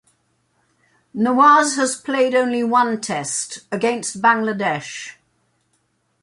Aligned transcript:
Nawaz 1.15 1.75
has 1.75 1.95
played 1.95 2.33
only 2.33 2.63
one 2.63 2.99
Test, 2.99 3.59
against 3.71 4.19
Bangladesh. 4.19 5.11